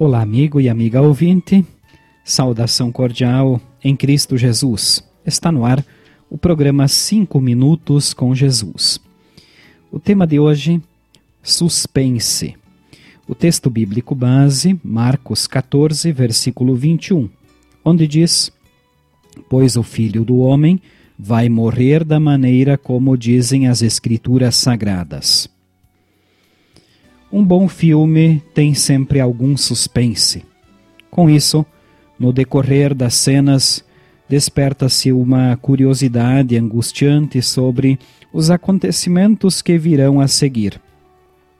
Olá, 0.00 0.22
amigo 0.22 0.60
e 0.60 0.68
amiga 0.68 1.02
ouvinte. 1.02 1.66
Saudação 2.24 2.92
cordial 2.92 3.60
em 3.82 3.96
Cristo 3.96 4.36
Jesus. 4.36 5.02
Está 5.26 5.50
no 5.50 5.64
ar 5.64 5.84
o 6.30 6.38
programa 6.38 6.86
5 6.86 7.40
Minutos 7.40 8.14
com 8.14 8.32
Jesus. 8.32 9.00
O 9.90 9.98
tema 9.98 10.24
de 10.24 10.38
hoje, 10.38 10.80
suspense. 11.42 12.54
O 13.26 13.34
texto 13.34 13.68
bíblico 13.68 14.14
base, 14.14 14.78
Marcos 14.84 15.48
14, 15.48 16.12
versículo 16.12 16.76
21, 16.76 17.28
onde 17.84 18.06
diz: 18.06 18.52
Pois 19.50 19.76
o 19.76 19.82
filho 19.82 20.24
do 20.24 20.38
homem 20.38 20.80
vai 21.18 21.48
morrer 21.48 22.04
da 22.04 22.20
maneira 22.20 22.78
como 22.78 23.18
dizem 23.18 23.66
as 23.66 23.82
Escrituras 23.82 24.54
sagradas. 24.54 25.57
Um 27.30 27.44
bom 27.44 27.68
filme 27.68 28.42
tem 28.54 28.72
sempre 28.72 29.20
algum 29.20 29.54
suspense. 29.56 30.42
Com 31.10 31.28
isso, 31.28 31.64
no 32.18 32.32
decorrer 32.32 32.94
das 32.94 33.14
cenas, 33.14 33.84
desperta-se 34.28 35.12
uma 35.12 35.56
curiosidade 35.56 36.56
angustiante 36.56 37.42
sobre 37.42 37.98
os 38.32 38.50
acontecimentos 38.50 39.60
que 39.60 39.76
virão 39.76 40.20
a 40.20 40.26
seguir. 40.26 40.80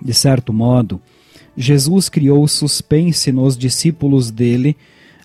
De 0.00 0.14
certo 0.14 0.50
modo, 0.50 1.00
Jesus 1.54 2.08
criou 2.08 2.46
suspense 2.48 3.30
nos 3.30 3.56
discípulos 3.56 4.30
dele 4.30 4.74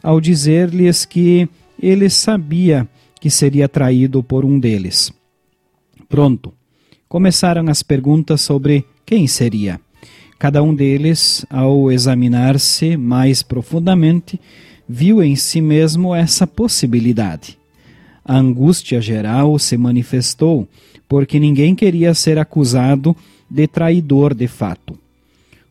ao 0.04 0.20
dizer-lhes 0.20 1.06
que 1.06 1.48
ele 1.82 2.10
sabia 2.10 2.88
que 3.22 3.30
seria 3.30 3.70
traído 3.70 4.22
por 4.22 4.44
um 4.44 4.60
deles. 4.60 5.14
Pronto, 6.10 6.54
começaram 7.08 7.70
as 7.70 7.82
perguntas 7.82 8.42
sobre 8.42 8.86
quem 9.06 9.28
seria. 9.28 9.80
Cada 10.38 10.62
um 10.62 10.76
deles, 10.76 11.46
ao 11.50 11.92
examinar-se 11.92 12.98
mais 12.98 13.42
profundamente, 13.42 14.40
viu 14.88 15.24
em 15.24 15.36
si 15.36 15.62
mesmo 15.62 16.14
essa 16.14 16.46
possibilidade. 16.46 17.58
A 18.24 18.38
angústia 18.38 19.00
geral 19.02 19.58
se 19.58 19.78
manifestou 19.78 20.68
porque 21.08 21.40
ninguém 21.40 21.76
queria 21.76 22.14
ser 22.14 22.38
acusado 22.38 23.16
de 23.50 23.68
traidor 23.68 24.34
de 24.34 24.48
fato. 24.48 24.98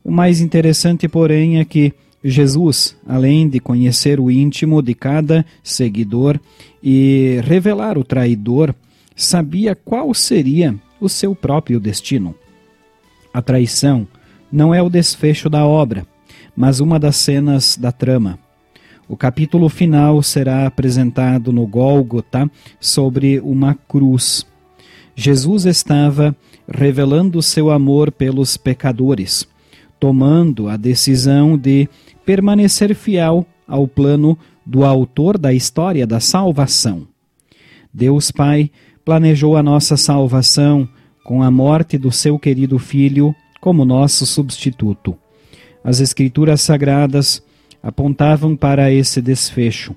O 0.03 0.11
mais 0.11 0.41
interessante, 0.41 1.09
porém, 1.09 1.59
é 1.59 1.65
que 1.65 1.93
Jesus, 2.23 2.97
além 3.07 3.49
de 3.49 3.61
conhecer 3.61 4.19
o 4.19 4.31
íntimo 4.31 4.81
de 4.81 4.95
cada 4.95 5.45
seguidor 5.63 6.41
e 6.83 7.41
revelar 7.45 7.99
o 7.99 8.05
traidor, 8.05 8.75
sabia 9.15 9.75
qual 9.75 10.15
seria 10.15 10.75
o 11.01 11.09
seu 11.09 11.35
próprio 11.35 11.79
destino. 11.79 12.35
A 13.33 13.43
traição 13.43 14.07
não 14.55 14.73
é 14.73 14.81
o 14.81 14.89
desfecho 14.89 15.51
da 15.51 15.67
obra, 15.67 16.07
mas 16.55 16.79
uma 16.79 16.97
das 16.97 17.17
cenas 17.17 17.77
da 17.77 17.91
trama. 17.91 18.39
O 19.09 19.17
capítulo 19.17 19.69
final 19.69 20.23
será 20.23 20.65
apresentado 20.65 21.53
no 21.53 21.67
Gólgota 21.67 22.49
sobre 22.79 23.41
uma 23.41 23.75
cruz. 23.75 24.47
Jesus 25.17 25.67
estava 25.67 26.37
revelando 26.69 27.43
seu 27.43 27.69
amor 27.69 28.13
pelos 28.13 28.57
pecadores, 28.57 29.45
tomando 29.99 30.69
a 30.69 30.77
decisão 30.77 31.59
de 31.59 31.89
permanecer 32.25 32.95
fiel 32.95 33.45
ao 33.67 33.89
plano 33.89 34.39
do 34.65 34.85
autor 34.85 35.37
da 35.37 35.53
história 35.53 36.07
da 36.07 36.21
salvação. 36.21 37.09
Deus 37.93 38.31
Pai 38.31 38.71
planejou 39.05 39.57
a 39.57 39.65
nossa 39.65 39.97
salvação 39.97 40.89
com 41.25 41.43
a 41.43 41.51
morte 41.51 41.99
do 41.99 42.13
seu 42.13 42.39
querido 42.39 42.79
filho 42.79 43.35
como 43.65 43.83
nosso 43.87 44.27
substituto. 44.27 45.17
As 45.83 45.99
Escrituras 45.99 46.61
Sagradas 46.61 47.43
apontavam 47.83 48.55
para 48.55 48.93
esse 48.93 49.23
desfecho. 49.23 49.97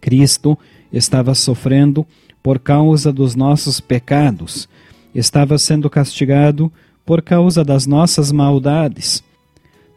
Cristo 0.00 0.56
estava 0.92 1.34
sofrendo 1.34 2.06
por 2.40 2.60
causa 2.60 3.12
dos 3.12 3.34
nossos 3.34 3.80
pecados, 3.80 4.68
estava 5.12 5.58
sendo 5.58 5.90
castigado 5.90 6.72
por 7.04 7.20
causa 7.20 7.64
das 7.64 7.84
nossas 7.84 8.30
maldades. 8.30 9.24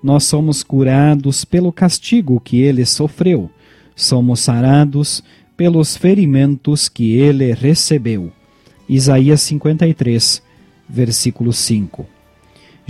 Nós 0.01 0.23
somos 0.23 0.63
curados 0.63 1.45
pelo 1.45 1.71
castigo 1.71 2.41
que 2.43 2.61
ele 2.61 2.83
sofreu, 2.83 3.47
somos 3.95 4.39
sarados 4.39 5.23
pelos 5.55 5.95
ferimentos 5.95 6.89
que 6.89 7.13
ele 7.13 7.53
recebeu. 7.53 8.31
Isaías 8.89 9.41
53, 9.41 10.41
versículo 10.89 11.53
5. 11.53 12.10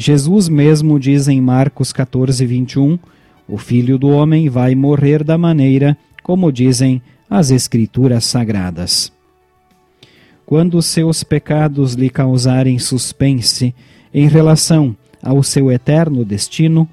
Jesus 0.01 0.50
mesmo 0.50 1.00
diz 1.00 1.28
em 1.28 1.39
Marcos 1.39 1.94
14, 1.94 2.44
21, 2.44 2.97
o 3.47 3.56
Filho 3.56 4.00
do 4.00 4.09
Homem 4.09 4.50
vai 4.50 4.73
morrer 4.73 5.23
da 5.23 5.38
maneira 5.38 5.95
como 6.23 6.51
dizem 6.51 7.00
as 7.29 7.51
Escrituras 7.51 8.25
Sagradas. 8.25 9.13
Quando 10.44 10.81
seus 10.81 11.23
pecados 11.23 11.94
lhe 11.94 12.09
causarem 12.09 12.79
suspense 12.79 13.75
em 14.12 14.28
relação 14.28 14.97
ao 15.22 15.44
seu 15.44 15.72
eterno 15.72 16.25
destino, 16.25 16.89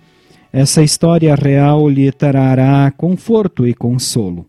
essa 0.52 0.82
história 0.82 1.34
real 1.34 1.88
lhe 1.88 2.12
trará 2.12 2.92
conforto 2.94 3.66
e 3.66 3.72
consolo. 3.72 4.44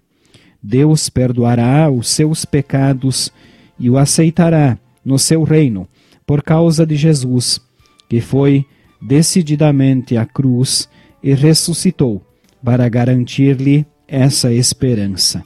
Deus 0.62 1.08
perdoará 1.08 1.90
os 1.90 2.10
seus 2.10 2.44
pecados 2.44 3.32
e 3.80 3.90
o 3.90 3.98
aceitará 3.98 4.78
no 5.06 5.18
seu 5.18 5.44
reino 5.44 5.88
por 6.28 6.44
causa 6.44 6.86
de 6.86 6.98
Jesus 6.98 7.69
que 8.10 8.20
foi 8.20 8.66
decididamente 9.02 10.18
à 10.18 10.26
cruz 10.26 10.90
e 11.24 11.34
ressuscitou 11.34 12.22
para 12.64 12.90
garantir-lhe 12.90 13.86
essa 14.08 14.52
esperança. 14.52 15.44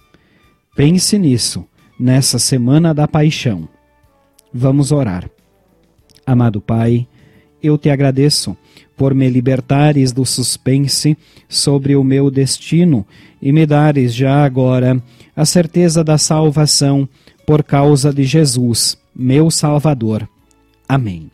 Pense 0.75 1.19
nisso, 1.19 1.65
nessa 1.99 2.39
semana 2.39 2.93
da 2.93 3.07
paixão. 3.07 3.67
Vamos 4.51 4.91
orar. 4.91 5.29
Amado 6.25 6.61
Pai, 6.61 7.07
eu 7.61 7.77
te 7.77 7.89
agradeço 7.89 8.57
por 8.95 9.13
me 9.13 9.29
libertares 9.29 10.11
do 10.11 10.25
suspense 10.25 11.17
sobre 11.49 11.95
o 11.95 12.03
meu 12.03 12.31
destino 12.31 13.05
e 13.41 13.51
me 13.51 13.65
dares 13.65 14.13
já 14.13 14.43
agora 14.43 15.01
a 15.35 15.45
certeza 15.45 16.03
da 16.03 16.17
salvação 16.17 17.07
por 17.45 17.63
causa 17.63 18.13
de 18.13 18.23
Jesus, 18.23 18.97
meu 19.15 19.51
Salvador. 19.51 20.27
Amém. 20.87 21.32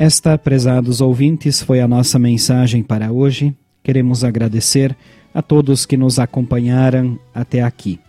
Esta, 0.00 0.38
prezados 0.38 1.02
ouvintes, 1.02 1.62
foi 1.62 1.78
a 1.78 1.86
nossa 1.86 2.18
mensagem 2.18 2.82
para 2.82 3.12
hoje. 3.12 3.54
Queremos 3.82 4.24
agradecer 4.24 4.96
a 5.34 5.42
todos 5.42 5.84
que 5.84 5.94
nos 5.94 6.18
acompanharam 6.18 7.18
até 7.34 7.60
aqui. 7.60 8.00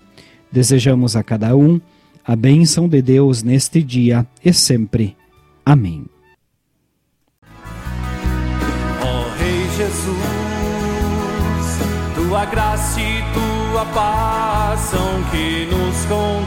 Desejamos 0.50 1.18
a 1.18 1.24
cada 1.24 1.53
um 1.53 1.81
a 2.25 2.34
bênção 2.34 2.88
de 2.88 3.02
Deus 3.02 3.44
neste 3.44 3.84
dia 3.84 4.25
e 4.41 4.53
sempre. 4.53 5.18
Amém. 5.66 6.06
Oh, 9.02 9.28
Rei 9.38 9.68
Jesus, 9.78 10.16
tua 12.16 12.46
graça 12.46 13.02
e 13.02 13.22
tua 13.34 13.85
paz 13.88 14.79
são 14.79 15.23
que 15.29 15.66
nos 15.66 16.06
conduz, 16.06 16.46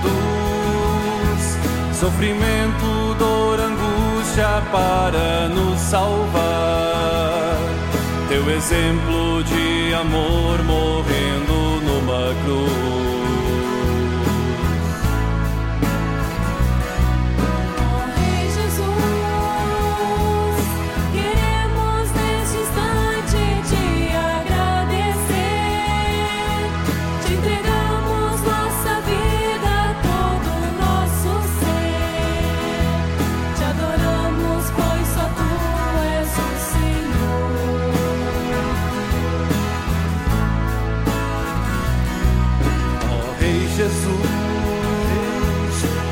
sofrimento, 2.01 2.87
dor, 2.87 2.94
para 4.43 5.49
nos 5.49 5.79
salvar. 5.79 7.57
Teu 8.29 8.51
exemplo 8.51 9.45
de 9.45 9.95
amor 9.95 10.63
morrendo 10.65 11.81
numa 11.85 12.35
cruz. 12.43 12.94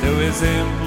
Teu 0.00 0.22
exemplo 0.22 0.83